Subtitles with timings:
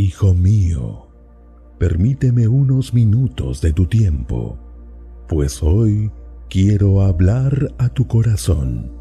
[0.00, 1.08] Hijo mío,
[1.76, 4.56] permíteme unos minutos de tu tiempo,
[5.26, 6.12] pues hoy
[6.48, 8.92] quiero hablar a tu corazón.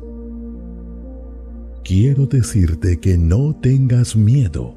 [1.84, 4.76] Quiero decirte que no tengas miedo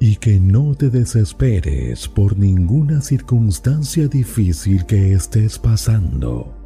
[0.00, 6.57] y que no te desesperes por ninguna circunstancia difícil que estés pasando.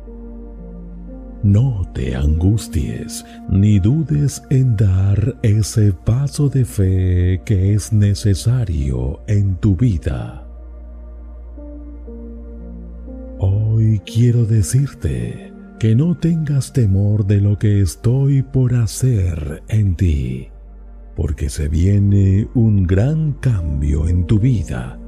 [1.43, 9.57] No te angusties ni dudes en dar ese paso de fe que es necesario en
[9.57, 10.47] tu vida.
[13.41, 20.49] Hoy quiero decirte que no tengas temor de lo que estoy por hacer en ti,
[21.17, 25.01] porque se viene un gran cambio en tu vida.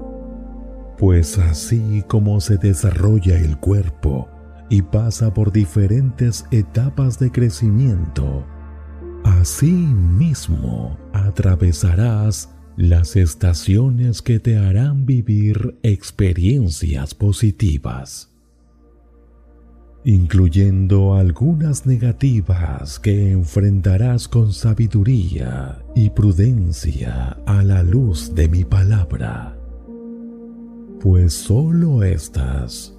[0.99, 4.29] Pues así como se desarrolla el cuerpo,
[4.75, 8.45] y pasa por diferentes etapas de crecimiento,
[9.23, 18.35] así mismo atravesarás las estaciones que te harán vivir experiencias positivas,
[20.05, 29.57] incluyendo algunas negativas que enfrentarás con sabiduría y prudencia a la luz de mi palabra,
[31.01, 32.94] pues solo estas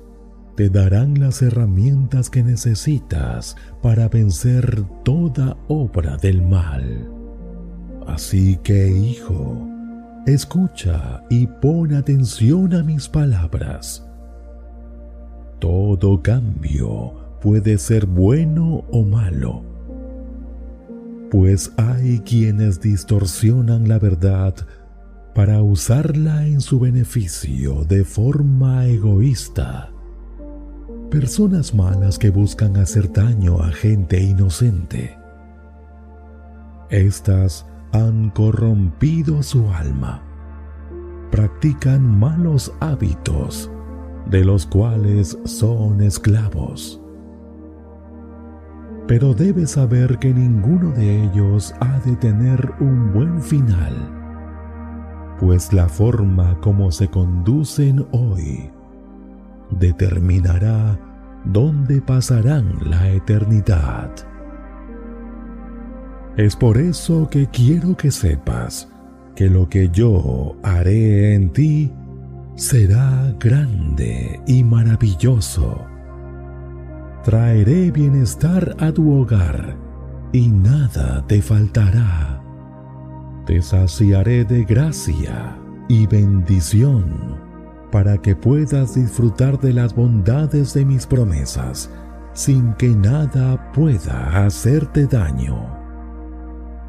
[0.55, 7.09] te darán las herramientas que necesitas para vencer toda obra del mal.
[8.07, 9.67] Así que, hijo,
[10.25, 14.07] escucha y pon atención a mis palabras.
[15.59, 19.63] Todo cambio puede ser bueno o malo,
[21.31, 24.55] pues hay quienes distorsionan la verdad
[25.33, 29.94] para usarla en su beneficio de forma egoísta
[31.09, 35.17] personas malas que buscan hacer daño a gente inocente.
[36.89, 40.21] Estas han corrompido su alma,
[41.31, 43.71] practican malos hábitos
[44.29, 47.01] de los cuales son esclavos.
[49.07, 53.93] Pero debes saber que ninguno de ellos ha de tener un buen final,
[55.39, 58.71] pues la forma como se conducen hoy
[59.79, 60.99] determinará
[61.45, 64.11] dónde pasarán la eternidad.
[66.37, 68.89] Es por eso que quiero que sepas
[69.35, 71.93] que lo que yo haré en ti
[72.55, 75.85] será grande y maravilloso.
[77.23, 79.77] Traeré bienestar a tu hogar
[80.31, 82.41] y nada te faltará.
[83.45, 85.57] Te saciaré de gracia
[85.87, 87.44] y bendición
[87.91, 91.89] para que puedas disfrutar de las bondades de mis promesas
[92.35, 95.73] sin que nada pueda hacerte daño.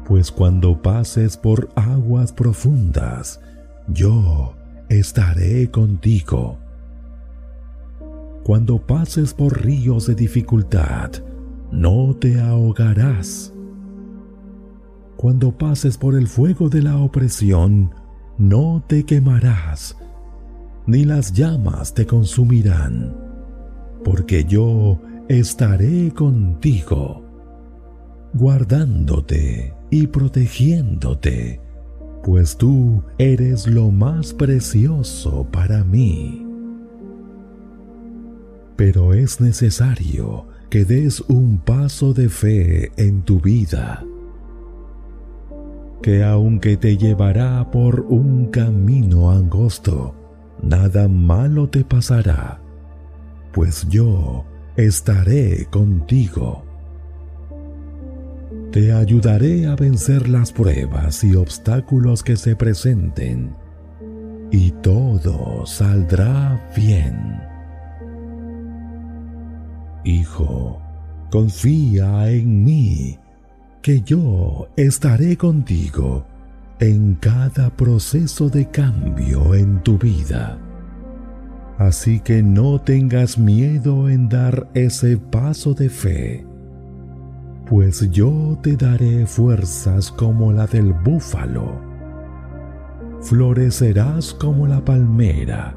[0.05, 3.39] Pues cuando pases por aguas profundas,
[3.87, 4.53] yo
[4.89, 6.57] estaré contigo.
[8.43, 11.11] Cuando pases por ríos de dificultad,
[11.71, 13.53] no te ahogarás.
[15.15, 17.91] Cuando pases por el fuego de la opresión,
[18.37, 19.97] no te quemarás
[20.87, 23.13] ni las llamas te consumirán,
[24.03, 27.25] porque yo estaré contigo,
[28.33, 31.61] guardándote y protegiéndote,
[32.23, 36.45] pues tú eres lo más precioso para mí.
[38.77, 44.05] Pero es necesario que des un paso de fe en tu vida,
[46.01, 50.16] que aunque te llevará por un camino angosto,
[50.67, 52.59] nada malo te pasará,
[53.53, 56.63] pues yo estaré contigo.
[58.71, 63.55] Te ayudaré a vencer las pruebas y obstáculos que se presenten,
[64.51, 67.41] y todo saldrá bien.
[70.03, 70.81] Hijo,
[71.31, 73.17] confía en mí,
[73.81, 76.25] que yo estaré contigo
[76.79, 80.59] en cada proceso de cambio en tu vida.
[81.77, 86.45] Así que no tengas miedo en dar ese paso de fe,
[87.67, 91.85] pues yo te daré fuerzas como la del búfalo.
[93.21, 95.75] florecerás como la palmera,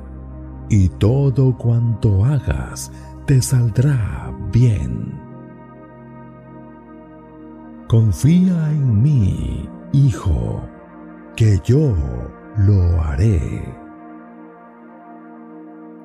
[0.69, 2.93] y todo cuanto hagas
[3.27, 5.13] te saldrá bien.
[7.89, 10.63] Confía en mí, hijo,
[11.37, 11.95] que yo
[12.57, 13.65] lo haré.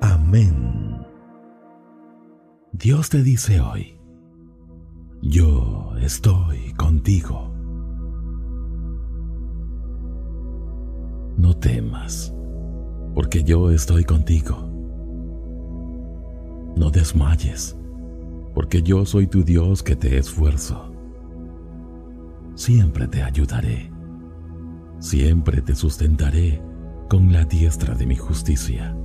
[0.00, 1.06] Amén.
[2.72, 3.98] Dios te dice hoy,
[5.22, 7.52] yo estoy contigo.
[11.36, 12.34] No temas,
[13.14, 14.56] porque yo estoy contigo.
[16.76, 17.76] No desmayes,
[18.54, 20.92] porque yo soy tu Dios que te esfuerzo.
[22.54, 23.90] Siempre te ayudaré,
[24.98, 26.62] siempre te sustentaré
[27.08, 28.96] con la diestra de mi justicia.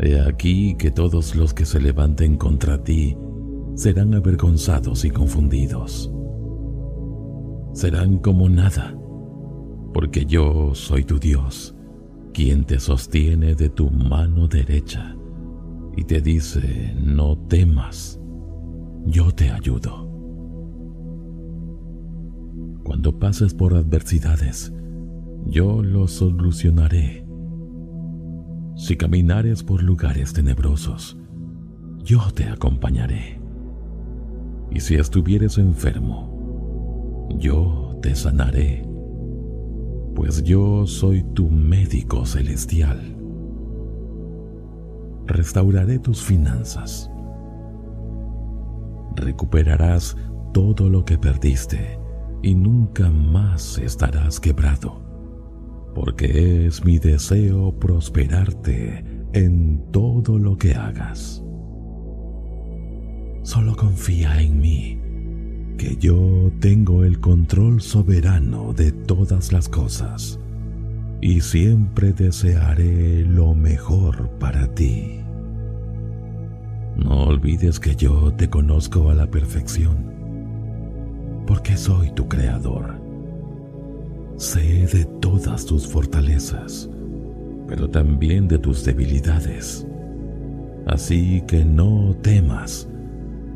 [0.00, 3.16] He aquí que todos los que se levanten contra ti
[3.74, 6.12] serán avergonzados y confundidos.
[7.72, 8.94] Serán como nada
[9.92, 11.74] porque yo soy tu Dios,
[12.32, 15.16] quien te sostiene de tu mano derecha
[15.96, 18.20] y te dice, no temas,
[19.06, 20.07] yo te ayudo.
[22.88, 24.72] Cuando pases por adversidades,
[25.44, 27.22] yo lo solucionaré.
[28.76, 31.18] Si caminares por lugares tenebrosos,
[31.98, 33.42] yo te acompañaré.
[34.70, 38.86] Y si estuvieres enfermo, yo te sanaré
[40.14, 43.14] pues yo soy tu médico celestial.
[45.26, 47.10] Restauraré tus finanzas.
[49.14, 50.16] Recuperarás
[50.54, 52.00] todo lo que perdiste
[52.42, 55.02] y nunca más estarás quebrado,
[55.94, 61.42] porque es mi deseo prosperarte en todo lo que hagas.
[63.42, 64.98] Solo confía en mí
[65.78, 70.38] que yo tengo el control soberano de todas las cosas
[71.20, 75.20] y siempre desearé lo mejor para ti.
[76.96, 80.17] No olvides que yo te conozco a la perfección,
[81.48, 83.00] porque soy tu creador.
[84.36, 86.90] Sé de todas tus fortalezas,
[87.66, 89.86] pero también de tus debilidades.
[90.86, 92.86] Así que no temas,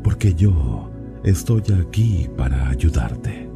[0.03, 0.89] porque yo
[1.23, 3.47] estoy aquí para ayudarte.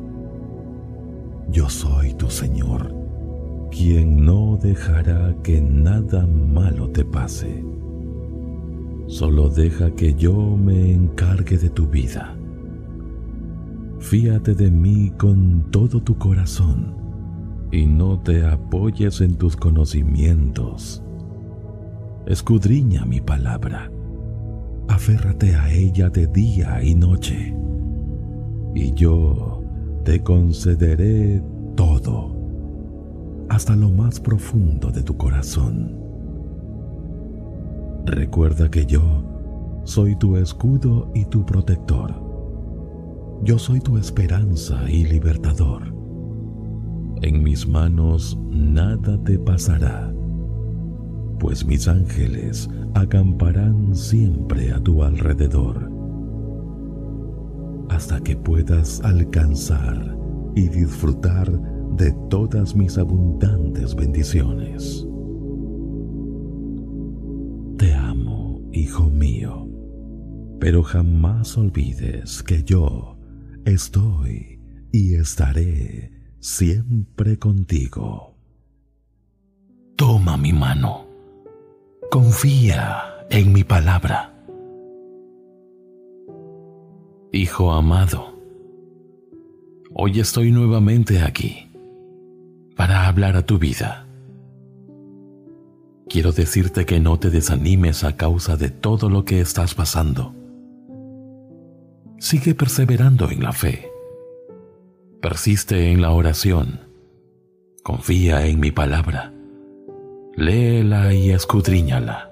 [1.49, 2.93] Yo soy tu Señor,
[3.71, 7.63] quien no dejará que nada malo te pase.
[9.07, 12.36] Solo deja que yo me encargue de tu vida.
[13.99, 16.95] Fíate de mí con todo tu corazón
[17.71, 21.03] y no te apoyes en tus conocimientos.
[22.25, 23.91] Escudriña mi palabra
[24.87, 27.55] aférrate a ella de día y noche,
[28.73, 29.61] y yo
[30.03, 31.41] te concederé
[31.75, 32.35] todo,
[33.49, 35.97] hasta lo más profundo de tu corazón.
[38.05, 42.26] Recuerda que yo soy tu escudo y tu protector.
[43.43, 45.93] Yo soy tu esperanza y libertador.
[47.21, 50.11] En mis manos nada te pasará
[51.39, 55.91] pues mis ángeles acamparán siempre a tu alrededor,
[57.89, 60.17] hasta que puedas alcanzar
[60.55, 61.51] y disfrutar
[61.95, 65.07] de todas mis abundantes bendiciones.
[67.77, 69.67] Te amo, hijo mío,
[70.59, 73.16] pero jamás olvides que yo
[73.67, 74.59] estoy
[74.91, 78.35] y estaré siempre contigo.
[79.95, 81.07] Toma mi mano
[82.09, 84.33] Confía en mi palabra.
[87.33, 88.33] Hijo amado,
[89.93, 91.69] hoy estoy nuevamente aquí
[92.77, 94.07] para hablar a tu vida.
[96.07, 100.33] Quiero decirte que no te desanimes a causa de todo lo que estás pasando.
[102.19, 103.89] Sigue perseverando en la fe.
[105.21, 106.81] Persiste en la oración.
[107.83, 109.33] Confía en mi palabra
[110.37, 112.29] léela y escudriñala,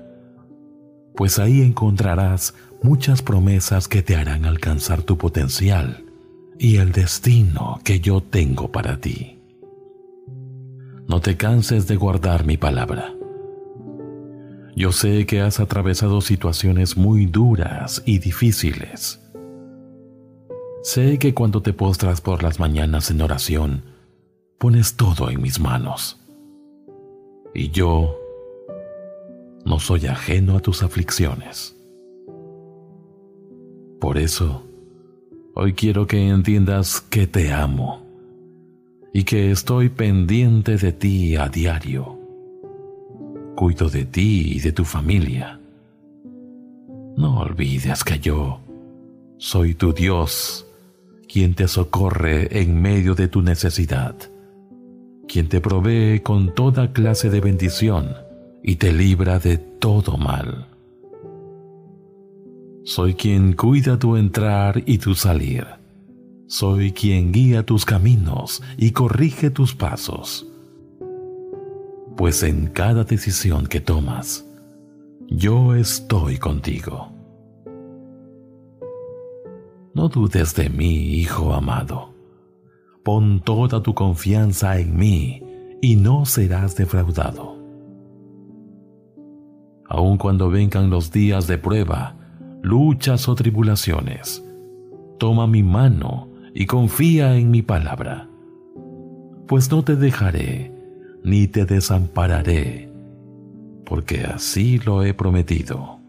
[1.15, 6.05] pues ahí encontrarás muchas promesas que te harán alcanzar tu potencial
[6.59, 9.39] y el destino que yo tengo para ti.
[11.07, 13.11] No te canses de guardar mi palabra.
[14.75, 19.19] Yo sé que has atravesado situaciones muy duras y difíciles.
[20.85, 23.81] Sé que cuando te postras por las mañanas en oración,
[24.59, 26.21] pones todo en mis manos
[27.55, 28.15] y yo
[29.65, 31.75] no soy ajeno a tus aflicciones.
[33.99, 34.61] Por eso,
[35.55, 38.03] hoy quiero que entiendas que te amo
[39.11, 42.15] y que estoy pendiente de ti a diario.
[43.55, 45.59] Cuido de ti y de tu familia.
[47.17, 48.59] No olvides que yo
[49.39, 50.67] soy tu Dios,
[51.35, 54.15] quien te socorre en medio de tu necesidad,
[55.27, 58.15] quien te provee con toda clase de bendición
[58.63, 60.69] y te libra de todo mal.
[62.85, 65.65] Soy quien cuida tu entrar y tu salir
[66.47, 70.47] soy quien guía tus caminos y corrige tus pasos.
[72.15, 74.45] Pues en cada decisión que tomas,
[75.27, 77.14] yo estoy contigo.
[79.95, 82.13] No dudes de mí, Hijo amado.
[83.01, 85.41] Pon toda tu confianza en mí
[85.81, 87.55] y no serás defraudado.
[89.87, 92.17] Aun cuando vengan los días de prueba,
[92.61, 94.43] luchas o tribulaciones,
[95.17, 98.27] toma mi mano y confía en mi palabra,
[99.47, 100.73] pues no te dejaré
[101.23, 102.91] ni te desampararé,
[103.85, 105.99] porque así lo he prometido.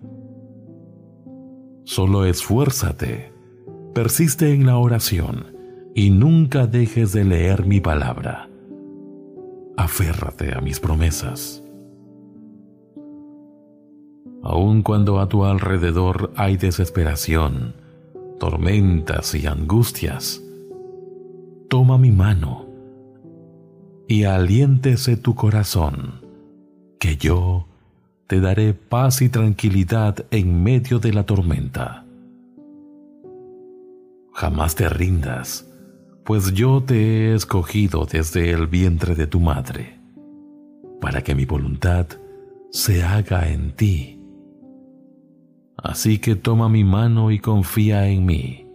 [1.84, 3.35] Solo esfuérzate,
[3.96, 5.46] persiste en la oración
[5.94, 8.46] y nunca dejes de leer mi palabra.
[9.78, 11.64] Aférrate a mis promesas.
[14.42, 17.74] Aun cuando a tu alrededor hay desesperación,
[18.38, 20.42] tormentas y angustias,
[21.70, 22.66] toma mi mano
[24.06, 26.20] y aliéntese tu corazón,
[27.00, 27.66] que yo
[28.26, 32.05] te daré paz y tranquilidad en medio de la tormenta.
[34.36, 35.66] Jamás te rindas,
[36.24, 39.98] pues yo te he escogido desde el vientre de tu madre,
[41.00, 42.06] para que mi voluntad
[42.70, 44.16] se haga en ti
[45.88, 48.66] Así que toma mi mano y confía en mí,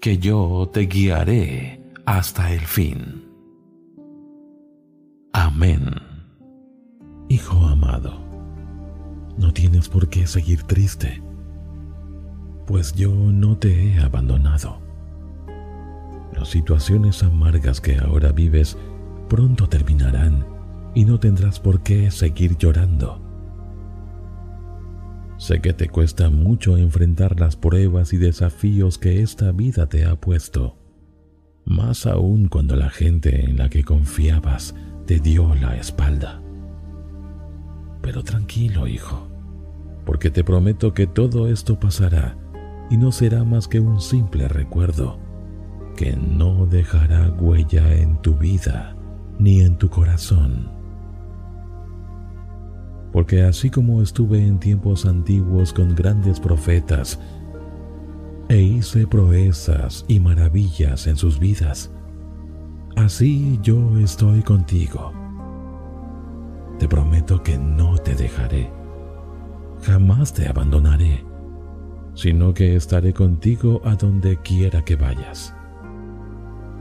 [0.00, 3.24] que yo te guiaré hasta el fin.
[5.32, 5.84] Amén.
[7.28, 8.18] Hijo amado,
[9.38, 11.22] no tienes por qué seguir triste,
[12.66, 14.89] pues yo no te he abandonado.
[16.40, 18.78] Las situaciones amargas que ahora vives
[19.28, 20.46] pronto terminarán
[20.94, 23.20] y no tendrás por qué seguir llorando
[25.36, 30.16] Sé que te cuesta mucho enfrentar las pruebas y desafíos que esta vida te ha
[30.16, 30.78] puesto,
[31.66, 36.40] más aún cuando la gente en la que confiabas te dio la espalda.
[38.00, 39.28] Pero tranquilo, hijo,
[40.06, 42.38] porque te prometo que todo esto pasará
[42.88, 45.28] y no será más que un simple recuerdo
[45.96, 48.96] que no dejará huella en tu vida
[49.38, 50.80] ni en tu corazón
[53.12, 57.18] porque así como estuve en tiempos antiguos con grandes profetas,
[58.48, 61.90] e hice proezas y maravillas en sus vidas,
[62.96, 65.12] así yo estoy contigo.
[66.78, 68.70] Te prometo que no te dejaré,
[69.82, 71.24] jamás te abandonaré,
[72.14, 75.54] sino que estaré contigo a donde quiera que vayas.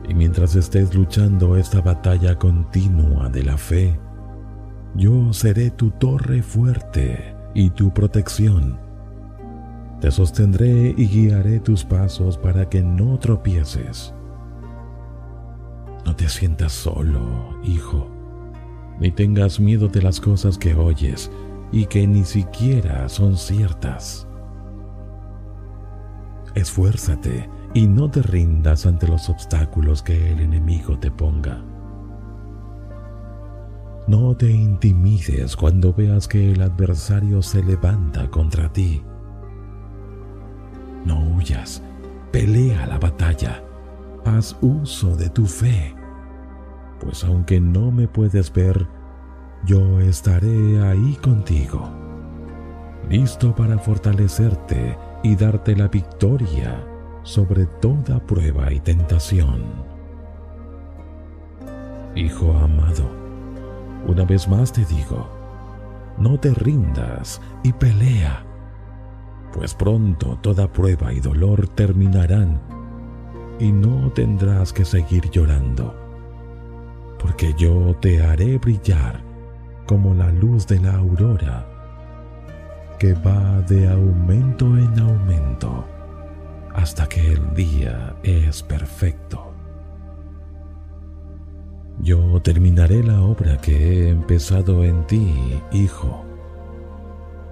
[0.09, 3.99] Y mientras estés luchando esta batalla continua de la fe,
[4.95, 8.79] yo seré tu torre fuerte y tu protección.
[10.01, 14.15] Te sostendré y guiaré tus pasos para que no tropieces.
[16.05, 18.09] No te sientas solo, hijo,
[18.99, 21.29] ni tengas miedo de las cosas que oyes
[21.71, 24.27] y que ni siquiera son ciertas.
[26.55, 31.63] Esfuérzate y no te rindas ante los obstáculos que el enemigo te ponga.
[34.07, 39.03] No te intimides cuando veas que el adversario se levanta contra ti.
[41.05, 41.83] No huyas,
[42.31, 43.63] pelea la batalla,
[44.25, 45.95] haz uso de tu fe,
[46.99, 48.87] pues aunque no me puedes ver,
[49.65, 51.87] yo estaré ahí contigo,
[53.09, 56.83] listo para fortalecerte y darte la victoria
[57.23, 59.63] sobre toda prueba y tentación.
[62.15, 63.09] Hijo amado,
[64.07, 65.29] una vez más te digo,
[66.17, 68.43] no te rindas y pelea,
[69.53, 72.59] pues pronto toda prueba y dolor terminarán
[73.59, 75.95] y no tendrás que seguir llorando,
[77.19, 79.21] porque yo te haré brillar
[79.85, 81.67] como la luz de la aurora,
[82.97, 85.98] que va de aumento en aumento
[86.81, 89.51] hasta que el día es perfecto.
[92.01, 96.23] Yo terminaré la obra que he empezado en ti, hijo,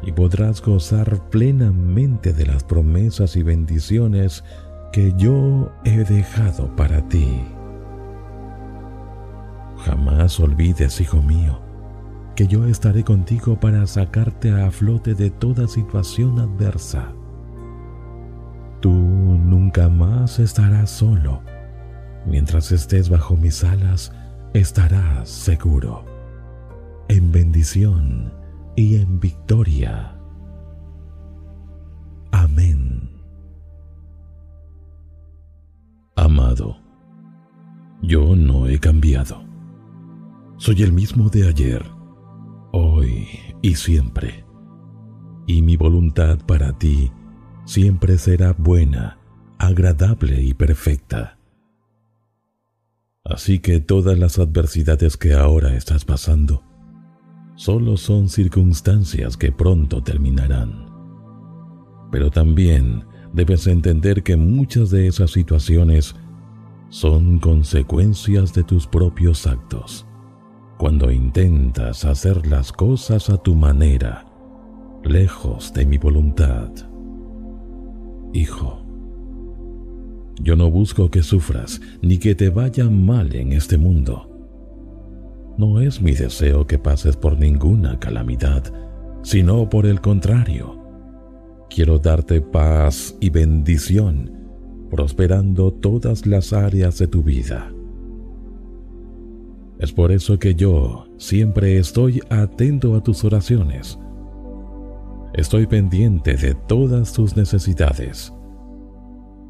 [0.01, 4.45] y podrás gozar plenamente de las promesas y bendiciones
[4.93, 7.43] que yo he dejado para ti.
[9.79, 11.59] Jamás olvides, hijo mío,
[12.37, 17.16] que yo estaré contigo para sacarte a flote de toda situación adversa.
[18.87, 21.41] Tú nunca más estarás solo.
[22.25, 24.13] Mientras estés bajo mis alas,
[24.53, 26.05] estarás seguro,
[27.09, 28.31] en bendición
[28.77, 30.17] y en victoria.
[32.31, 33.09] Amén.
[36.15, 36.77] Amado,
[38.01, 39.43] yo no he cambiado.
[40.55, 41.83] Soy el mismo de ayer,
[42.71, 43.27] hoy
[43.61, 44.45] y siempre.
[45.45, 47.11] Y mi voluntad para ti
[47.67, 49.19] siempre será buena,
[49.59, 51.37] agradable y perfecta.
[53.25, 56.63] Así que todas las adversidades que ahora estás pasando
[57.55, 60.85] solo son circunstancias que pronto terminarán.
[62.09, 66.15] Pero también debes entender que muchas de esas situaciones
[66.89, 70.05] son consecuencias de tus propios actos.
[70.77, 74.25] Cuando intentas hacer las cosas a tu manera,
[75.03, 76.71] lejos de mi voluntad.
[78.33, 78.81] Hijo,
[80.41, 84.29] yo no busco que sufras ni que te vaya mal en este mundo.
[85.57, 88.63] No es mi deseo que pases por ninguna calamidad,
[89.23, 90.77] sino por el contrario.
[91.69, 94.31] Quiero darte paz y bendición,
[94.91, 97.73] prosperando todas las áreas de tu vida.
[99.79, 103.99] Es por eso que yo siempre estoy atento a tus oraciones.
[105.37, 108.33] Estoy pendiente de todas tus necesidades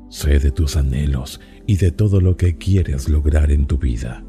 [0.10, 4.24] Sé de tus anhelos y de todo lo que quieres lograr en tu vida.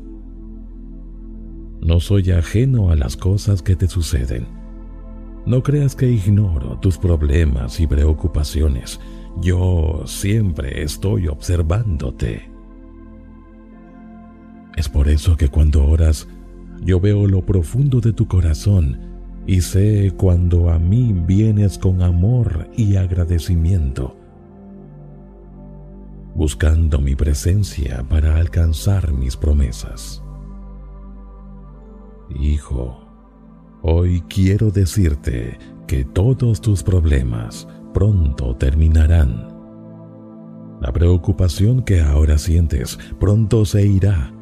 [1.80, 4.48] No soy ajeno a las cosas que te suceden.
[5.46, 9.00] No creas que ignoro tus problemas y preocupaciones.
[9.40, 12.50] Yo siempre estoy observándote.
[14.76, 16.26] Es por eso que cuando oras,
[16.82, 19.07] yo veo lo profundo de tu corazón
[19.48, 24.14] y sé cuando a mí vienes con amor y agradecimiento
[26.38, 30.22] buscando mi presencia para alcanzar mis promesas.
[32.38, 33.00] Hijo,
[33.82, 39.48] hoy quiero decirte que todos tus problemas pronto terminarán.
[40.80, 44.37] La preocupación que ahora sientes pronto se irá.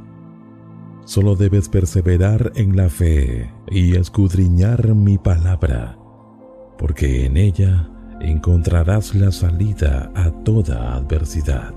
[1.07, 5.97] Solo debes perseverar en la fe y escudriñar mi palabra,
[6.79, 7.89] porque en ella
[8.21, 11.75] encontrarás la salida a toda adversidad.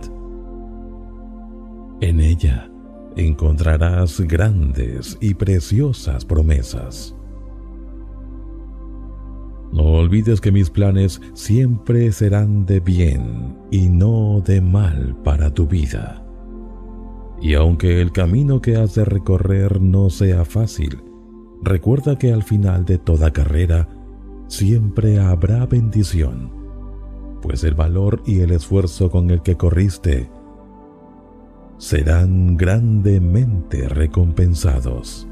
[2.01, 2.71] En ella
[3.15, 7.15] encontrarás grandes y preciosas promesas.
[9.71, 15.67] No olvides que mis planes siempre serán de bien y no de mal para tu
[15.67, 16.25] vida.
[17.41, 21.01] Y aunque el camino que has de recorrer no sea fácil,
[21.61, 23.87] recuerda que al final de toda carrera
[24.47, 26.51] siempre habrá bendición,
[27.41, 30.29] pues el valor y el esfuerzo con el que corriste
[31.77, 35.27] serán grandemente recompensados.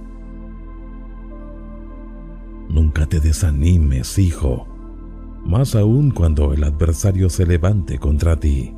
[2.69, 4.65] Nunca te desanimes, hijo,
[5.43, 8.76] más aún cuando el adversario se levante contra ti.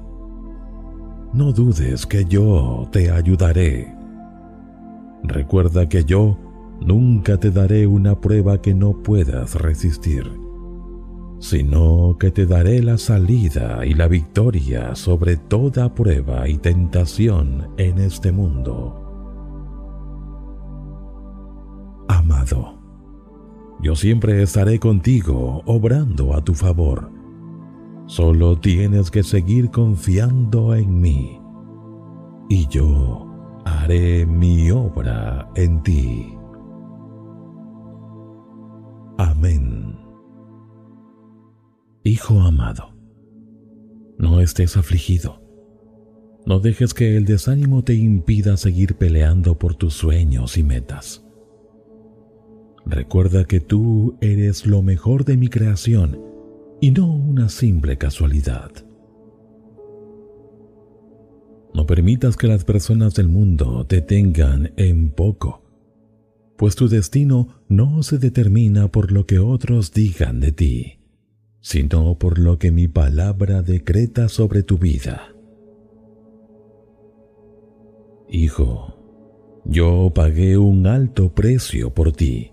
[1.31, 3.93] No dudes que yo te ayudaré.
[5.23, 6.35] Recuerda que yo
[6.81, 10.23] nunca te daré una prueba que no puedas resistir,
[11.37, 17.99] sino que te daré la salida y la victoria sobre toda prueba y tentación en
[17.99, 18.95] este mundo.
[22.07, 22.79] Amado,
[23.83, 27.18] yo siempre estaré contigo obrando a tu favor.
[28.09, 31.39] Solo tienes que seguir confiando en mí
[32.49, 33.27] y yo
[33.65, 36.33] haré mi obra en ti.
[39.19, 39.95] Amén.
[42.03, 42.95] Hijo amado,
[44.17, 45.43] no estés afligido.
[46.47, 51.23] No dejes que el desánimo te impida seguir peleando por tus sueños y metas.
[52.87, 56.27] Recuerda que tú eres lo mejor de mi creación
[56.81, 58.71] y no una simple casualidad.
[61.73, 65.69] No permitas que las personas del mundo te tengan en poco
[66.59, 70.99] pues tu destino no se determina por lo que otros digan de ti,
[71.61, 75.33] sino por lo que mi palabra decreta sobre tu vida.
[78.27, 78.93] Hijo,
[79.63, 82.51] yo pagué un alto precio por ti.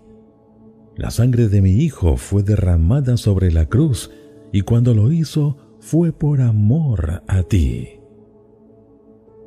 [0.97, 4.09] La sangre de mi hijo fue derramada sobre la cruz
[4.51, 7.99] y cuando lo hizo fue por amor a ti.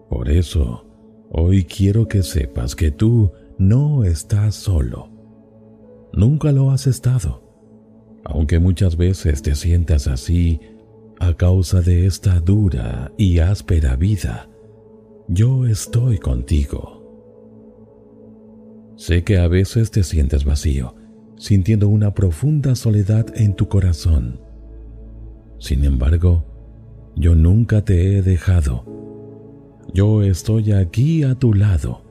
[0.09, 0.87] Por eso,
[1.29, 5.11] hoy quiero que sepas que tú no estás solo.
[6.13, 7.43] Nunca lo has estado,
[8.25, 10.61] aunque muchas veces te sientas así
[11.19, 14.49] a causa de esta dura y áspera vida.
[15.27, 16.97] Yo estoy contigo.
[18.97, 20.95] Sé que a veces te sientes vacío,
[21.41, 24.39] sintiendo una profunda soledad en tu corazón.
[25.59, 26.45] Sin embargo,
[27.17, 28.85] yo nunca te he dejado.
[29.95, 32.03] Yo estoy aquí a tu lado.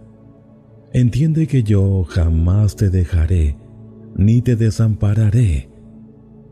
[0.94, 3.56] Entiende que yo jamás te dejaré,
[4.16, 5.70] ni te desampararé,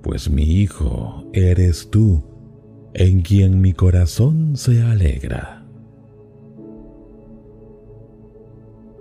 [0.04, 2.22] pues mi hijo eres tú,
[2.94, 5.66] en quien mi corazón se alegra.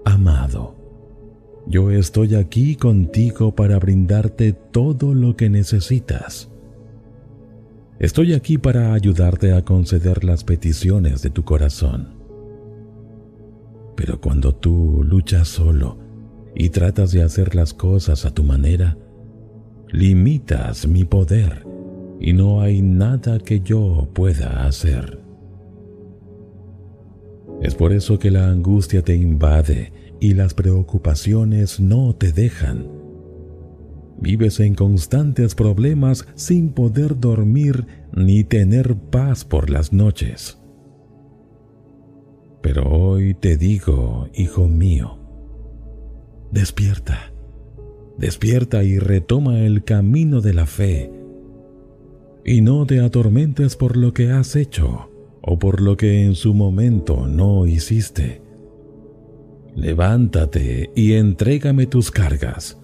[0.07, 0.76] Amado,
[1.67, 6.51] yo estoy aquí contigo para brindarte todo lo que necesitas
[7.99, 12.09] Estoy aquí para ayudarte a conceder las peticiones de tu corazón.
[13.97, 15.97] Pero cuando tú luchas solo
[16.55, 18.99] y tratas de hacer las cosas a tu manera,
[19.89, 21.67] limitas mi poder
[22.21, 25.19] y no hay nada que yo pueda hacer.
[27.63, 32.97] Es por eso que la angustia te invade y las preocupaciones no te dejan
[34.19, 40.59] Vives en constantes problemas sin poder dormir ni tener paz por las noches.
[42.63, 45.19] Pero hoy te digo, hijo mío,
[46.51, 47.33] despierta,
[48.17, 51.13] despierta y retoma el camino de la fe,
[52.45, 55.11] y no te atormentes por lo que has hecho
[55.43, 58.46] o por lo que en su momento no hiciste.
[59.77, 62.77] Levántate y entrégame tus cargas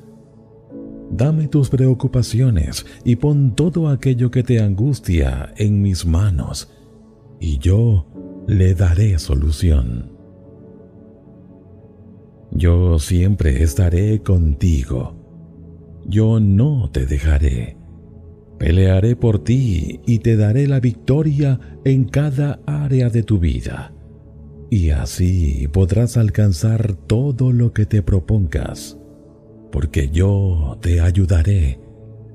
[1.15, 6.73] Dame tus preocupaciones y pon todo aquello que te angustia en mis manos,
[7.39, 8.07] y yo
[8.47, 10.11] le daré solución.
[12.51, 15.15] Yo siempre estaré contigo.
[16.07, 17.77] Yo no te dejaré.
[18.59, 23.92] Pelearé por ti y te daré la victoria en cada área de tu vida.
[24.73, 28.97] Y así podrás alcanzar todo lo que te propongas
[29.71, 31.79] porque yo te ayudaré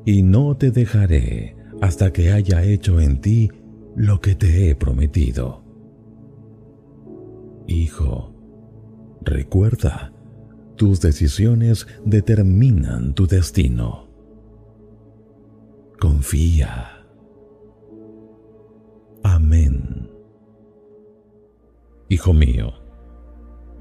[0.05, 3.49] y no te dejaré hasta que haya hecho en ti
[3.95, 5.63] lo que te he prometido.
[7.65, 8.35] Hijo,
[9.21, 10.13] recuerda,
[10.75, 14.09] tus decisiones determinan tu destino.
[15.99, 17.03] Confía.
[19.23, 20.06] Amén.
[22.09, 22.73] Hijo mío,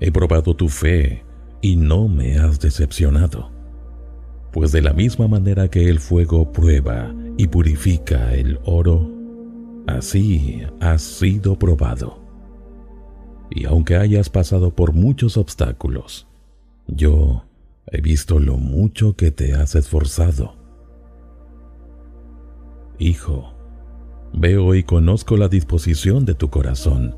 [0.01, 1.25] he probado tu fe
[1.61, 3.51] y no me has decepcionado.
[4.53, 9.11] Pues de la misma manera que el fuego prueba y purifica el oro,
[9.87, 12.19] así has sido probado.
[13.51, 16.27] Y aunque hayas pasado por muchos obstáculos,
[16.89, 17.45] yo
[17.87, 20.57] he visto lo mucho que te has esforzado.
[22.99, 23.53] Hijo,
[24.33, 27.15] veo y conozco la disposición de tu corazón.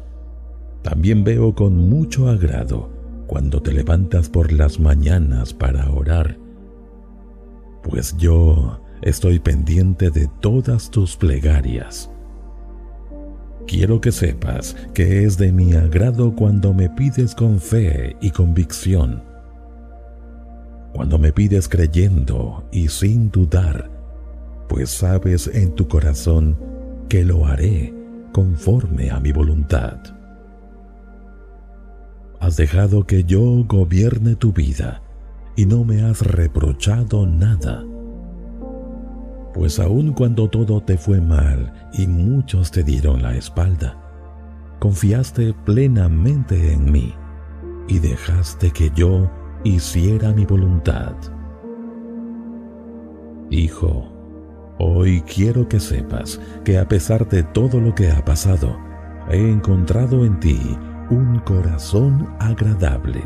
[0.83, 2.89] También veo con mucho agrado
[3.27, 6.39] cuando te levantas por las mañanas para orar,
[7.83, 12.11] pues yo estoy pendiente de todas tus plegarias.
[13.67, 19.23] Quiero que sepas que es de mi agrado cuando me pides con fe y convicción,
[20.95, 23.91] cuando me pides creyendo y sin dudar,
[24.69, 26.57] pues sabes en tu corazón
[27.11, 27.95] que lo haré
[28.33, 30.18] conforme a mi voluntad.
[32.41, 35.03] Has dejado que yo gobierne tu vida
[35.57, 37.85] y no me has reprochado nada.
[39.53, 43.99] Pues aun cuando todo te fue mal y muchos te dieron la espalda,
[44.79, 47.13] confiaste plenamente en mí
[47.89, 49.29] y dejaste que yo
[49.65, 51.15] hiciera mi voluntad.
[53.51, 54.13] Hijo,
[54.79, 58.79] hoy quiero que sepas que a pesar de todo lo que ha pasado,
[59.29, 60.61] he encontrado en ti
[61.11, 63.23] un corazón agradable,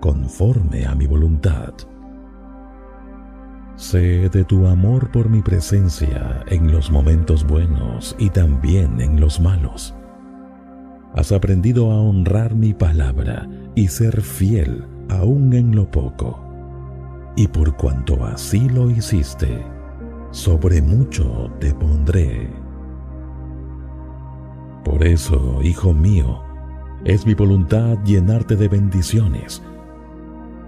[0.00, 1.74] conforme a mi voluntad.
[3.76, 9.40] Sé de tu amor por mi presencia en los momentos buenos y también en los
[9.40, 9.94] malos.
[11.14, 16.42] Has aprendido a honrar mi palabra y ser fiel aún en lo poco.
[17.36, 19.64] Y por cuanto así lo hiciste,
[20.30, 22.67] sobre mucho te pondré.
[24.84, 26.42] Por eso, hijo mío,
[27.04, 29.62] es mi voluntad llenarte de bendiciones,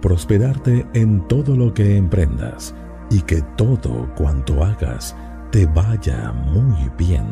[0.01, 2.75] prosperarte en todo lo que emprendas
[3.11, 5.17] y que todo cuanto hagas
[5.51, 7.27] te vaya muy bien.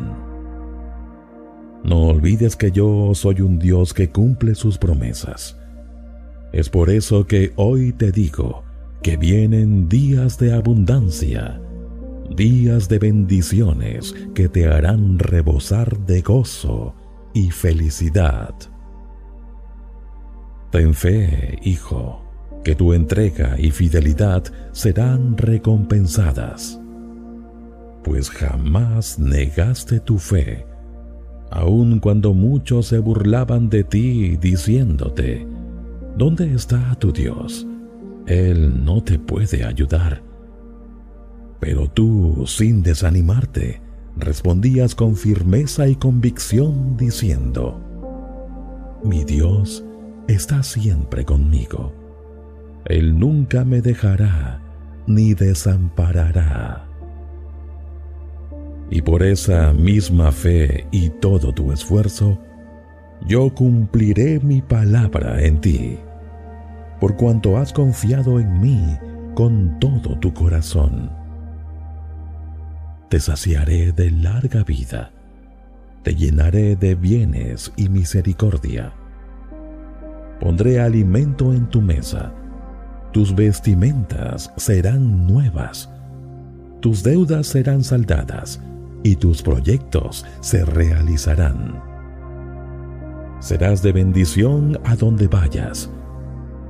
[1.83, 5.57] No olvides que yo soy un Dios que cumple sus promesas.
[6.51, 8.63] Es por eso que hoy te digo
[9.01, 11.61] que vienen días de abundancia,
[12.35, 16.93] días de bendiciones que te harán rebosar de gozo
[17.33, 18.53] y felicidad.
[20.71, 22.21] Ten fe, hijo,
[22.63, 26.79] que tu entrega y fidelidad serán recompensadas,
[28.03, 30.65] pues jamás negaste tu fe,
[31.51, 35.47] aun cuando muchos se burlaban de ti diciéndote,
[36.17, 37.65] ¿dónde está tu Dios?
[38.27, 40.28] Él no te puede ayudar.
[41.59, 43.81] Pero tú, sin desanimarte,
[44.15, 47.79] respondías con firmeza y convicción diciendo,
[49.03, 49.83] Mi Dios
[50.27, 51.93] está siempre conmigo.
[52.85, 54.61] Él nunca me dejará
[55.05, 56.85] ni desamparará.
[58.89, 62.39] Y por esa misma fe y todo tu esfuerzo,
[63.27, 65.99] yo cumpliré mi palabra en ti
[66.99, 68.97] por cuanto has confiado en mí
[69.33, 71.09] con todo tu corazón.
[73.09, 75.11] Te saciaré de larga vida,
[76.03, 78.93] te llenaré de bienes y misericordia.
[80.39, 82.31] Pondré alimento en tu mesa,
[83.11, 85.89] tus vestimentas serán nuevas,
[86.79, 88.61] tus deudas serán saldadas
[89.03, 91.81] y tus proyectos se realizarán.
[93.39, 95.89] Serás de bendición a donde vayas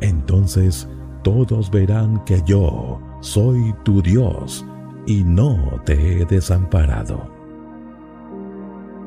[0.02, 0.88] entonces
[1.24, 4.66] todos verán que yo soy tu Dios
[5.10, 7.28] y no te he desamparado.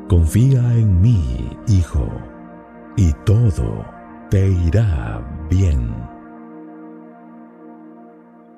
[0.08, 2.08] Confía en mí, hijo,
[2.96, 3.86] y todo
[4.28, 5.94] te irá bien.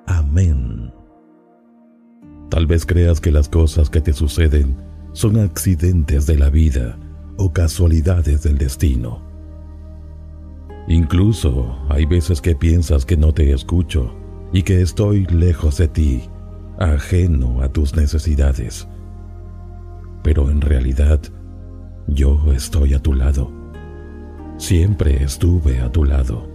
[0.07, 0.91] Amén.
[2.49, 4.75] Tal vez creas que las cosas que te suceden
[5.13, 6.97] son accidentes de la vida
[7.37, 9.21] o casualidades del destino.
[10.87, 14.15] Incluso hay veces que piensas que no te escucho
[14.51, 16.23] y que estoy lejos de ti,
[16.77, 18.87] ajeno a tus necesidades.
[20.23, 21.19] Pero en realidad,
[22.07, 23.51] yo estoy a tu lado.
[24.57, 26.47] Siempre estuve a tu lado,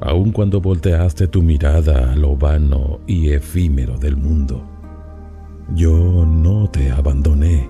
[0.00, 4.66] aun cuando volteaste tu mirada a lo vano y efímero del mundo.
[5.74, 7.68] Yo no te abandoné.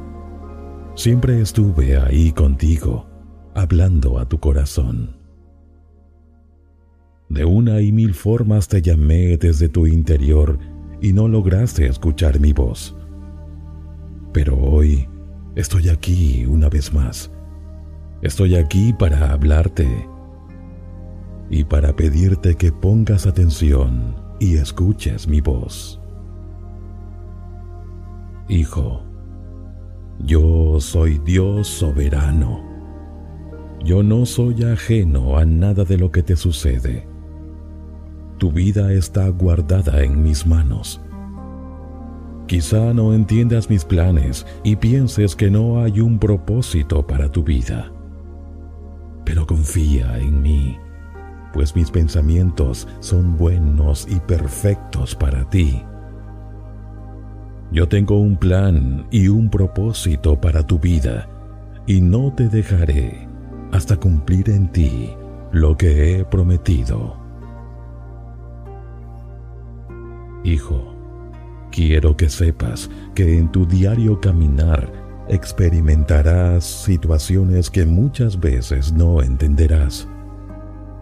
[0.95, 3.07] Siempre estuve ahí contigo,
[3.55, 5.17] hablando a tu corazón.
[7.29, 10.59] De una y mil formas te llamé desde tu interior
[11.01, 12.95] y no lograste escuchar mi voz.
[14.33, 15.09] Pero hoy
[15.55, 17.31] estoy aquí una vez más.
[18.23, 19.89] Estoy aquí para hablarte
[21.49, 26.01] y para pedirte que pongas atención y escuches mi voz.
[28.49, 29.03] Hijo,
[30.19, 32.69] yo soy Dios soberano.
[33.83, 37.10] Yo no soy ajeno a nada de lo que te sucede
[38.41, 40.99] tu vida está guardada en mis manos.
[42.47, 47.93] Quizá no entiendas mis planes y pienses que no hay un propósito para tu vida.
[49.27, 50.79] Pero confía en mí,
[51.53, 55.83] pues mis pensamientos son buenos y perfectos para ti.
[57.71, 61.29] Yo tengo un plan y un propósito para tu vida,
[61.87, 63.29] y no te dejaré
[63.71, 65.11] hasta cumplir en ti
[65.53, 67.20] lo que he prometido.
[70.43, 70.95] Hijo,
[71.71, 74.91] quiero que sepas que en tu diario caminar
[75.29, 80.09] experimentarás situaciones que muchas veces no entenderás,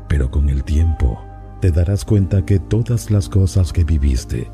[0.08, 1.22] pero con el tiempo
[1.60, 4.50] te darás cuenta que todas las cosas que viviste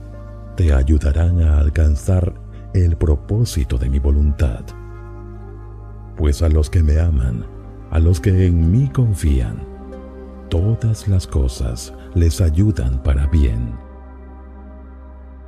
[0.55, 2.35] te ayudarán a alcanzar
[2.75, 4.65] el propósito de mi voluntad.
[6.17, 7.47] Pues a los que me aman,
[7.91, 9.57] a los que en mí confían,
[10.51, 13.84] todas las cosas les ayudan para bien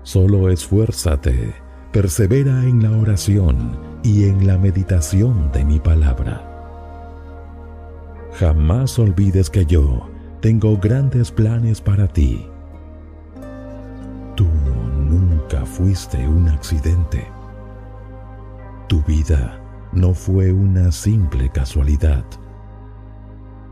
[0.06, 1.52] Solo esfuérzate,
[1.90, 6.48] persevera en la oración y en la meditación de mi palabra.
[8.34, 10.08] Jamás olvides que yo
[10.40, 12.46] tengo grandes planes para ti.
[14.36, 14.46] Tú
[15.10, 17.26] nunca fuiste un accidente.
[18.86, 19.60] Tu vida
[19.92, 22.24] no fue una simple casualidad.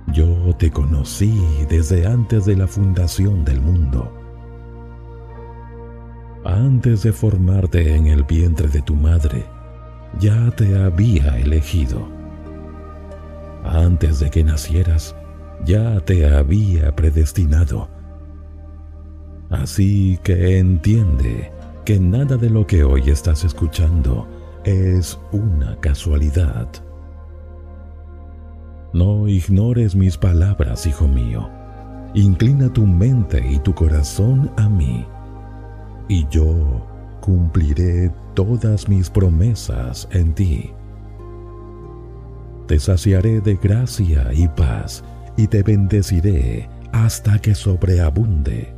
[0.09, 4.24] Yo te conocí desde antes de la fundación del mundo
[6.45, 9.47] antes de formarte en el vientre de tu madre,
[10.19, 12.07] ya te había elegido.
[13.65, 15.17] Antes de que nacieras,
[15.65, 17.89] ya te había predestinado.
[19.51, 21.51] Así que entiende
[21.85, 24.29] que nada de lo que hoy estás escuchando
[24.65, 26.69] es una casualidad.
[28.93, 31.51] No ignores mis palabras, hijo mío,
[32.15, 35.05] inclina tu mente y tu corazón a mí,
[36.09, 36.87] y yo
[37.21, 40.73] cumpliré todas mis promesas en ti.
[42.67, 45.05] Te saciaré de gracia y paz,
[45.37, 48.73] y te bendeciré hasta que sobreabunde.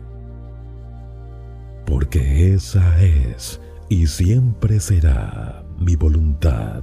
[1.84, 6.82] Porque esa es y siempre será mi voluntad.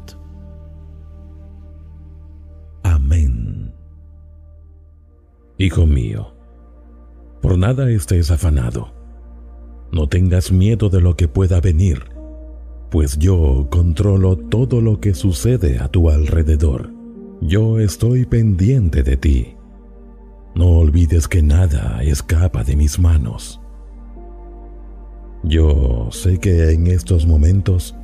[2.84, 3.74] Amén.
[5.58, 6.34] Hijo mío,
[7.42, 9.03] por nada estés afanado.
[9.94, 12.06] No tengas miedo de lo que pueda venir,
[12.90, 16.90] pues yo controlo todo lo que sucede a tu alrededor.
[17.42, 19.56] Yo estoy pendiente de ti.
[20.56, 23.62] No olvides que nada escapa de mis manos.
[25.44, 27.96] Yo sé que en estos momentos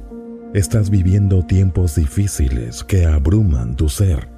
[0.53, 4.29] estás viviendo tiempos difíciles que abruman tu ser.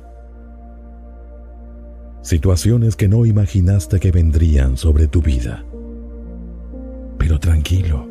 [2.21, 5.65] Situaciones que no imaginaste que vendrían sobre tu vida.
[7.21, 8.10] Pero tranquilo,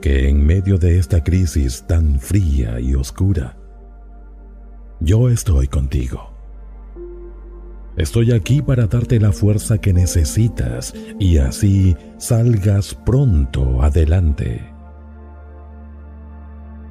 [0.00, 3.56] que en medio de esta crisis tan fría y oscura,
[4.98, 6.32] yo estoy contigo.
[7.96, 14.68] Estoy aquí para darte la fuerza que necesitas y así salgas pronto adelante.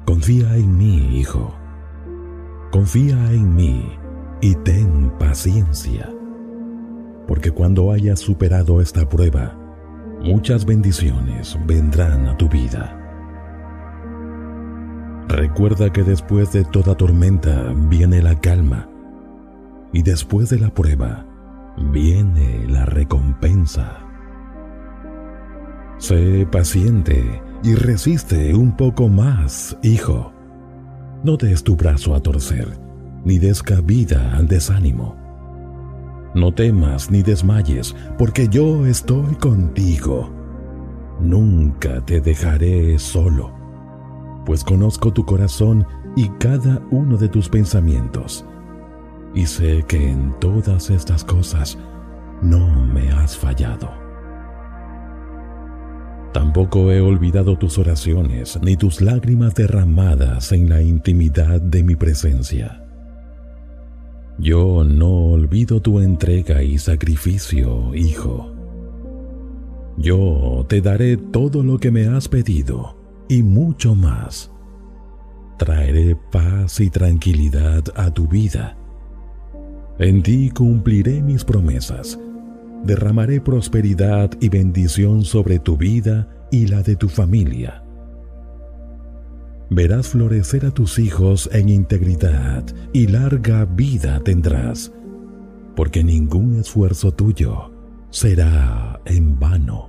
[0.06, 1.54] Confía en mí, hijo.
[2.70, 3.92] Confía en mí
[4.40, 6.08] y ten paciencia.
[7.28, 9.61] Porque cuando hayas superado esta prueba,
[10.24, 12.98] muchas bendiciones vendrán a tu vida.
[15.28, 18.88] Recuerda que después de toda tormenta viene la calma
[19.92, 21.26] y después de la prueba
[21.90, 23.98] viene la recompensa.
[25.98, 30.32] Sé paciente y resiste un poco más, hijo.
[31.24, 32.66] No des tu brazo a torcer,
[33.24, 35.21] ni des cabida al desánimo.
[36.34, 40.30] No temas ni desmayes, porque yo estoy contigo.
[41.20, 43.52] Nunca te dejaré solo,
[44.46, 48.44] pues conozco tu corazón y cada uno de tus pensamientos
[49.34, 51.78] y sé que en todas estas cosas
[52.42, 53.90] no me has fallado.
[56.32, 62.81] Tampoco he olvidado tus oraciones ni tus lágrimas derramadas en la intimidad de mi presencia.
[64.42, 68.52] Yo no olvido tu entrega y sacrificio, hijo.
[69.96, 72.94] Yo te daré todo lo que me has pedido
[73.28, 74.50] y mucho más.
[75.58, 78.76] Traeré paz y tranquilidad a tu vida
[79.98, 82.18] en ti cumpliré mis promesas.
[82.84, 87.81] Derramaré prosperidad y bendición sobre tu vida y la de tu familia.
[89.74, 94.92] Verás florecer a tus hijos en integridad y larga vida tendrás,
[95.74, 97.70] porque ningún esfuerzo tuyo
[98.10, 99.88] será en vano.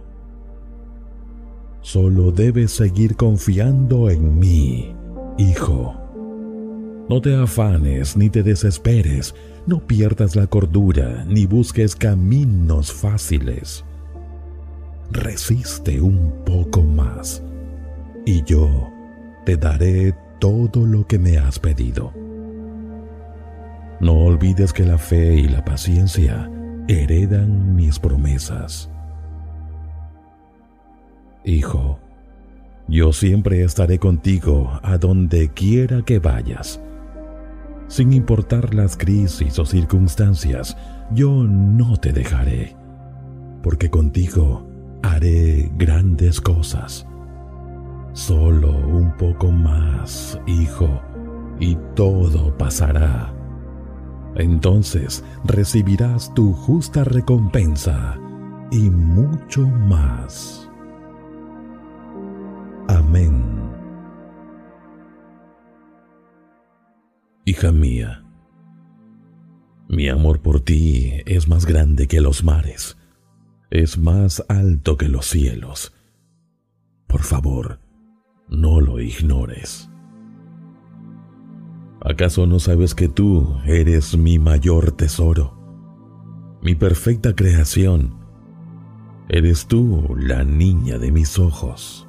[1.81, 4.95] Solo debes seguir confiando en mí,
[5.37, 5.93] hijo.
[7.09, 9.35] No te afanes ni te desesperes
[9.67, 13.83] no pierdas la cordura ni busques caminos fáciles.
[15.11, 17.43] Resiste un poco más
[18.25, 18.92] y yo
[19.45, 22.13] te daré todo lo que me has pedido.
[23.99, 26.49] No olvides que la fe y la paciencia
[26.87, 28.89] heredan mis promesas.
[31.45, 31.99] Hijo,
[32.87, 36.79] yo siempre estaré contigo a donde quiera que vayas
[37.93, 40.75] sin importar las crisis o circunstancias,
[41.11, 42.75] yo no te dejaré,
[43.61, 44.67] porque contigo
[45.03, 47.05] haré grandes cosas.
[48.13, 51.01] Solo un poco más, hijo,
[51.59, 53.33] y todo pasará.
[54.35, 58.19] Entonces recibirás tu justa recompensa
[58.71, 60.69] y mucho más.
[62.87, 63.43] Amén.
[67.45, 68.23] Hija mía,
[69.87, 72.95] mi amor por ti es más grande que los mares,
[73.69, 75.93] es más alto que los cielos.
[77.05, 77.82] Por favor,
[78.47, 79.89] no lo ignores.
[82.01, 85.57] ¿Acaso no sabes que tú eres mi mayor tesoro,
[86.61, 88.15] mi perfecta creación?
[89.29, 92.07] Eres tú la niña de mis ojos.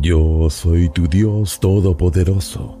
[0.00, 2.78] Yo soy tu Dios Todopoderoso,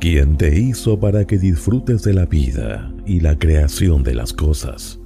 [0.00, 5.00] quien te hizo para que disfrutes de la vida y la creación de las cosas.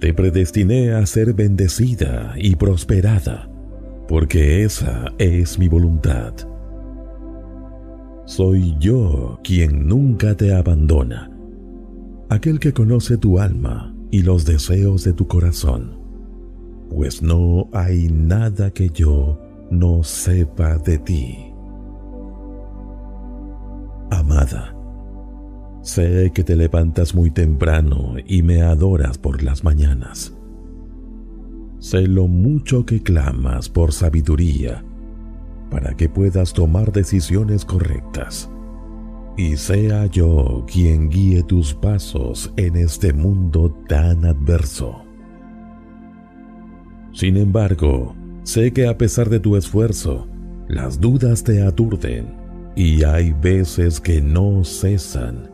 [0.00, 3.50] Te predestiné a ser bendecida y prosperada,
[4.08, 6.32] porque esa es mi voluntad.
[8.24, 11.30] Soy yo quien nunca te abandona,
[12.30, 15.98] aquel que conoce tu alma y los deseos de tu corazón,
[16.88, 19.38] pues no hay nada que yo
[19.70, 21.36] no sepa de ti.
[24.10, 24.74] Amada,
[25.82, 30.37] sé que te levantas muy temprano y me adoras por las mañanas.
[31.78, 34.84] Sé lo mucho que clamas por sabiduría
[35.70, 38.50] para que puedas tomar decisiones correctas
[39.36, 45.04] y sea yo quien guíe tus pasos en este mundo tan adverso.
[47.12, 50.26] Sin embargo, sé que a pesar de tu esfuerzo,
[50.66, 52.34] las dudas te aturden
[52.74, 55.50] y hay veces que no cesan.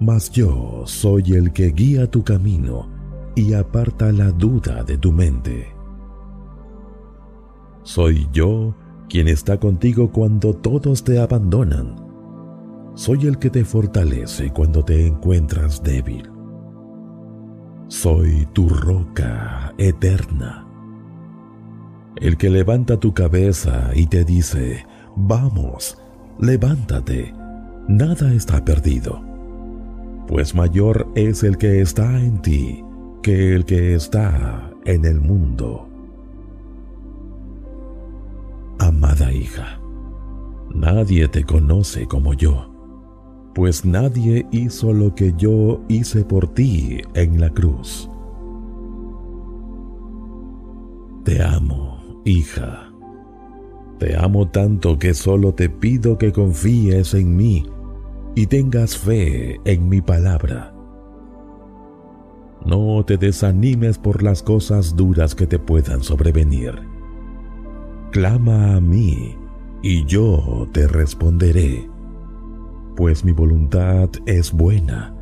[0.00, 2.93] Mas yo soy el que guía tu camino
[3.34, 5.68] y aparta la duda de tu mente.
[7.82, 8.74] Soy yo
[9.08, 12.04] quien está contigo cuando todos te abandonan
[12.94, 16.30] soy el que te fortalece cuando te encuentras débil.
[17.88, 20.64] Soy tu roca eterna.
[22.16, 25.98] El que levanta tu cabeza y te dice, vamos,
[26.38, 27.34] levántate,
[27.88, 29.20] nada está perdido.
[30.28, 32.83] Pues mayor es el que está en ti
[33.24, 35.88] que el que está en el mundo.
[38.78, 39.80] Amada hija,
[40.72, 42.74] nadie te conoce como yo
[43.54, 48.10] pues nadie hizo lo que yo hice por ti en la cruz.
[51.24, 52.90] Te amo, hija.
[53.98, 57.64] Te amo tanto que solo te pido que confíes en mí
[58.34, 60.73] y tengas fe en mi palabra.
[62.64, 66.80] No te desanimes por las cosas duras que te puedan sobrevenir.
[68.10, 69.36] Clama a mí
[69.82, 71.94] y yo te responderé
[72.96, 75.14] pues mi voluntad es buena,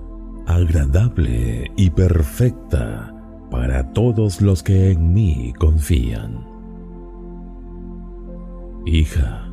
[0.46, 3.14] agradable y perfecta
[3.50, 6.46] para todos los que en mí confían.
[8.84, 9.50] Hija,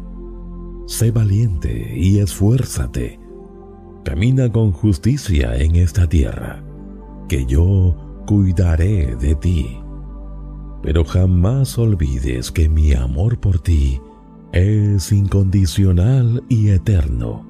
[0.85, 3.19] sé valiente y esfuérzate.
[4.03, 6.63] Camina con justicia en esta tierra,
[7.29, 9.79] que yo cuidaré de ti.
[10.83, 14.01] Pero jamás olvides que mi amor por ti
[14.51, 17.45] es incondicional y eterno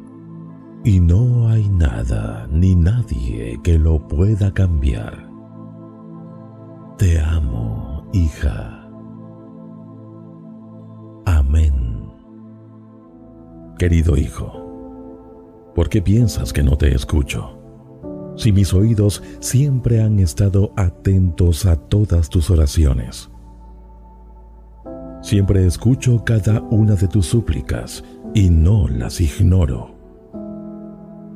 [0.83, 5.29] y no hay nada ni nadie que lo pueda cambiar.
[6.97, 8.89] Te amo, hija.
[11.25, 12.11] Amén.
[13.77, 17.58] Querido hijo, ¿por qué piensas que no te escucho?
[18.39, 23.29] Si mis oídos siempre han estado atentos a todas tus oraciones.
[25.21, 28.01] Siempre escucho cada una de tus súplicas
[28.33, 29.93] y no las ignoro.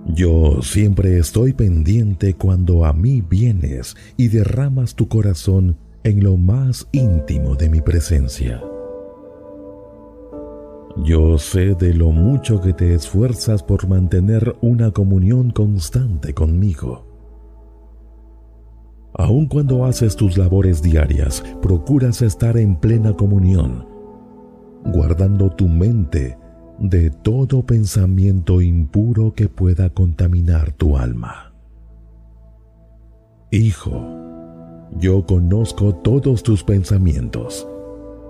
[0.05, 5.75] Yo siempre estoy pendiente cuando a mí vienes y derramas tu corazón
[6.05, 8.63] en lo más íntimo de mi presencia.
[10.97, 17.07] Yo sé de lo mucho que te esfuerzas por mantener una comunión constante conmigo.
[19.15, 23.87] Aun cuando haces tus labores diarias, procuras estar en plena comunión,
[24.85, 26.37] guardando tu mente
[26.79, 31.53] de todo pensamiento impuro que pueda contaminar tu alma.
[33.51, 34.01] Hijo,
[34.97, 37.67] yo conozco todos tus pensamientos,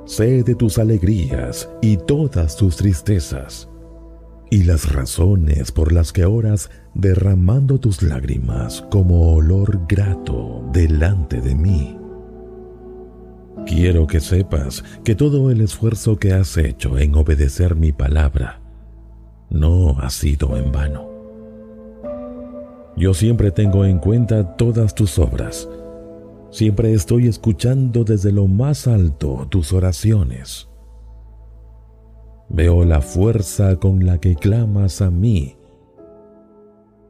[0.06, 3.70] sé de tus alegrías y todas tus tristezas,
[4.50, 11.56] y las razones por las que oras derramando tus lágrimas como olor grato delante de
[11.56, 11.98] mí.
[13.66, 18.60] Quiero que sepas que todo el esfuerzo que has hecho en obedecer mi palabra
[19.50, 21.08] no ha sido en vano.
[22.98, 25.68] Yo siempre tengo en cuenta todas tus obras.
[26.54, 30.70] Siempre estoy escuchando desde lo más alto tus oraciones.
[32.48, 35.58] Veo la fuerza con la que clamas a mí.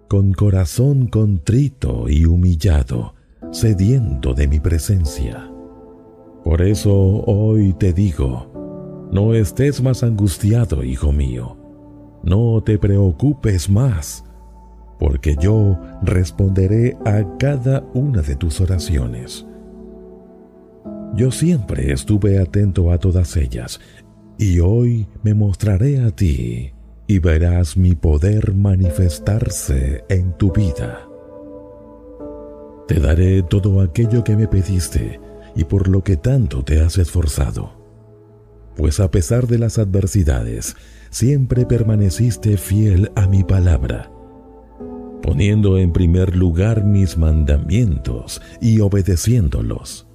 [0.08, 3.16] Con corazón contrito y humillado,
[3.52, 5.52] sediento de mi presencia.
[6.46, 11.58] Por eso hoy te digo, no estés más angustiado, hijo mío.
[12.24, 14.24] No te preocupes más,
[15.00, 19.46] porque yo responderé a cada una de tus oraciones.
[21.16, 23.80] Yo siempre estuve atento a todas ellas,
[24.38, 26.74] y hoy me mostraré a ti
[27.08, 31.08] y verás mi poder manifestarse en tu vida.
[32.88, 35.20] Te daré todo aquello que me pediste
[35.56, 37.72] y por lo que tanto te has esforzado.
[38.76, 40.76] Pues a pesar de las adversidades,
[41.10, 44.12] siempre permaneciste fiel a mi palabra.
[45.24, 50.06] Poniendo en primer lugar mis mandamientos y obedeciéndolos.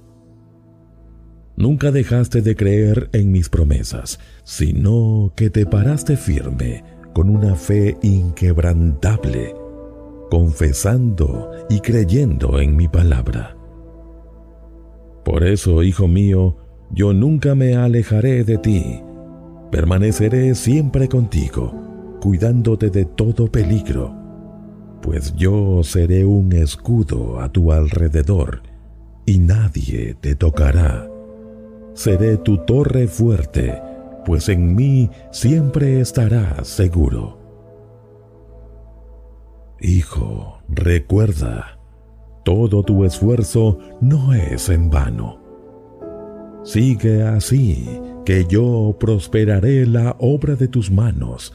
[1.57, 6.83] Nunca dejaste de creer en mis promesas, sino que te paraste firme
[7.13, 9.55] con una fe inquebrantable,
[10.29, 13.57] confesando y creyendo en mi palabra.
[15.25, 16.55] Por eso, hijo mío,
[16.91, 19.01] yo nunca me alejaré de ti,
[19.71, 21.73] permaneceré siempre contigo,
[22.21, 24.18] cuidándote de todo peligro,
[25.01, 28.61] pues yo seré un escudo a tu alrededor
[29.25, 31.09] y nadie te tocará
[31.99, 33.81] seré tu torre fuerte,
[34.25, 37.37] pues en mí siempre estarás seguro.
[39.81, 41.77] Hijo, recuerda,
[42.45, 45.41] todo tu esfuerzo no es en vano.
[46.63, 47.85] Sigue así,
[48.23, 51.53] que yo prosperaré la obra de tus manos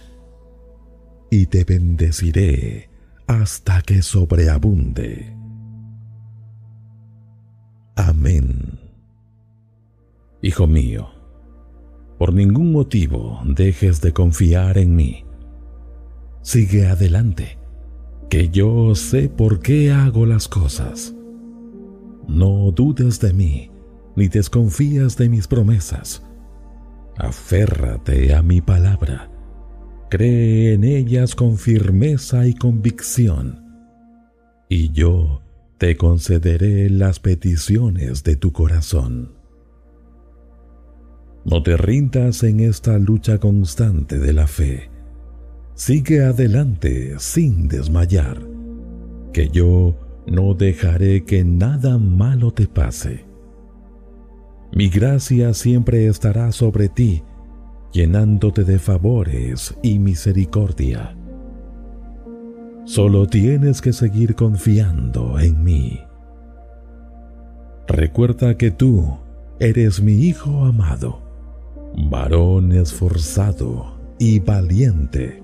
[1.31, 2.91] y te bendeciré
[3.27, 5.37] hasta que sobreabunde.
[7.97, 8.79] Amén.
[10.43, 11.09] Hijo mío,
[12.19, 15.25] por ningún motivo dejes de confiar en mí.
[16.43, 17.59] Sigue adelante,
[18.29, 21.15] que yo sé por qué hago las cosas.
[22.29, 23.71] No dudes de mí,
[24.17, 26.23] ni desconfías de mis promesas.
[27.17, 29.34] Aférrate a mi palabra.
[30.17, 33.65] Cree en ellas con firmeza y convicción.
[34.69, 35.43] Y yo
[35.77, 39.33] te concederé las peticiones de tu corazón.
[41.45, 44.89] No te rindas en esta lucha constante de la fe.
[45.75, 48.41] Sigue adelante sin desmayar,
[49.33, 49.97] que yo
[50.29, 53.25] no dejaré que nada malo te pase.
[54.73, 57.25] Mi gracia siempre estará sobre ti,
[57.95, 61.17] llenándote de favores y misericordia.
[62.85, 66.01] Solo tienes que seguir confiando en mí.
[67.87, 69.17] Recuerda que tú
[69.61, 71.23] eres mi Hijo amado
[71.97, 75.41] varón esforzado y valiente,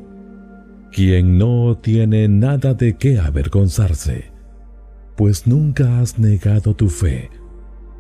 [0.91, 4.33] quien no tiene nada de qué avergonzarse,
[5.17, 7.31] pues nunca has negado tu fe,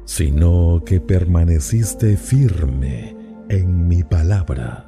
[0.06, 3.19] sino que permaneciste firme
[3.50, 4.86] en mi palabra.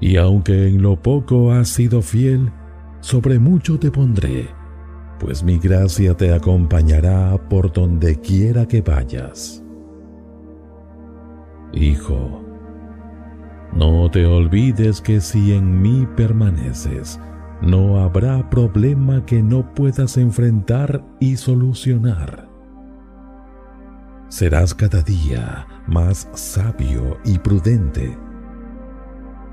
[0.00, 2.50] Y aunque en lo poco has sido fiel,
[3.00, 4.48] sobre mucho te pondré,
[5.20, 9.62] pues mi gracia te acompañará por donde quiera que vayas.
[11.72, 12.42] Hijo,
[13.72, 17.20] no te olvides que si en mí permaneces,
[17.60, 22.48] no habrá problema que no puedas enfrentar y solucionar.
[24.28, 28.16] Serás cada día más sabio y prudente.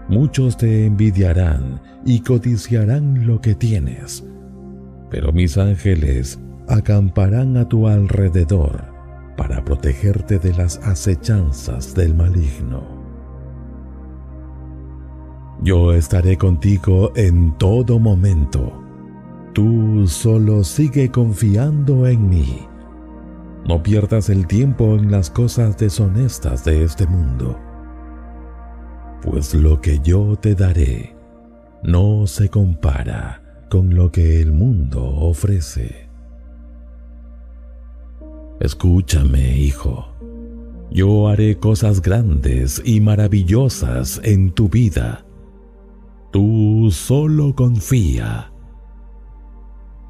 [0.08, 4.26] Muchos te envidiarán y codiciarán lo que tienes,
[5.10, 8.86] pero mis ángeles acamparán a tu alrededor
[9.38, 13.00] para protegerte de las acechanzas del maligno.
[15.62, 18.82] Yo estaré contigo en todo momento.
[19.54, 22.68] Tú solo sigue confiando en mí.
[23.70, 27.56] No pierdas el tiempo en las cosas deshonestas de este mundo,
[29.22, 31.16] pues lo que yo te daré
[31.84, 36.10] no se compara con lo que el mundo ofrece.
[38.60, 40.16] Escúchame, hijo.
[40.90, 45.28] Yo haré cosas grandes y maravillosas en tu vida.
[46.32, 48.52] Tú solo confía.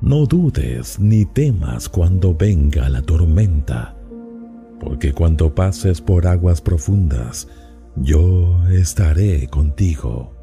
[0.01, 3.95] No dudes ni temas cuando venga la tormenta,
[4.79, 7.47] porque cuando pases por aguas profundas,
[7.95, 10.33] yo estaré contigo.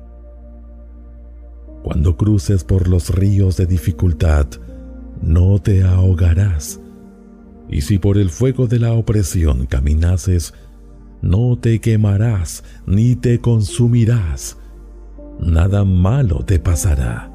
[1.82, 4.46] Cuando cruces por los ríos de dificultad,
[5.22, 6.80] no te ahogarás
[7.68, 10.54] y si por el fuego de la opresión caminases,
[11.22, 14.58] no te quemarás ni te consumirás.
[15.40, 17.30] Nada malo te pasará,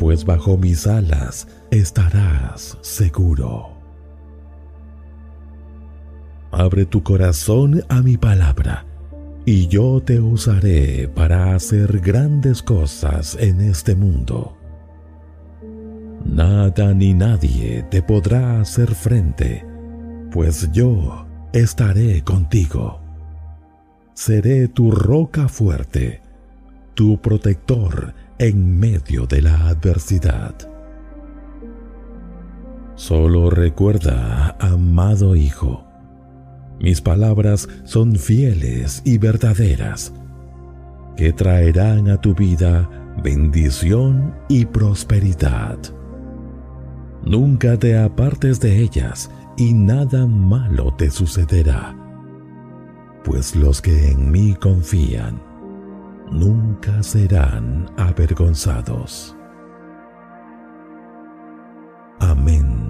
[0.00, 3.68] pues bajo mis alas estarás seguro.
[6.50, 8.86] Abre tu corazón a mi palabra,
[9.44, 14.56] y yo te usaré para hacer grandes cosas en este mundo.
[16.24, 19.66] Nada ni nadie te podrá hacer frente,
[20.30, 23.02] pues yo estaré contigo.
[24.14, 26.22] Seré tu roca fuerte,
[26.94, 30.54] tu protector en medio de la adversidad.
[32.94, 35.84] Solo recuerda, amado Hijo,
[36.80, 40.14] mis palabras son fieles y verdaderas,
[41.18, 42.88] que traerán a tu vida
[43.22, 45.76] bendición y prosperidad.
[47.22, 51.94] Nunca te apartes de ellas y nada malo te sucederá,
[53.22, 55.49] pues los que en mí confían
[56.30, 59.36] nunca serán avergonzados.
[62.20, 62.89] Amén.